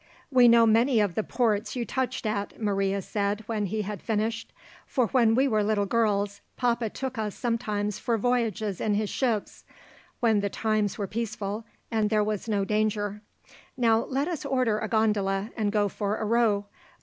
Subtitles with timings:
[0.31, 4.51] "We know many of the ports you touched at," Maria said when he had finished,
[4.87, 9.63] "for when we were little girls, papa took us sometimes for voyages in his ships,
[10.19, 13.21] when the times were peaceful and there was no danger.
[13.77, 16.65] Now let us order a gondola, and go for a row.